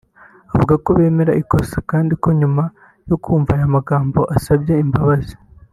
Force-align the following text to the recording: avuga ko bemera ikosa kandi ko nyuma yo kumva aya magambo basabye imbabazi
avuga 0.53 0.73
ko 0.83 0.89
bemera 0.97 1.31
ikosa 1.41 1.77
kandi 1.91 2.13
ko 2.21 2.27
nyuma 2.39 2.63
yo 3.09 3.15
kumva 3.23 3.51
aya 3.57 3.75
magambo 3.75 4.19
basabye 4.31 4.73
imbabazi 4.85 5.35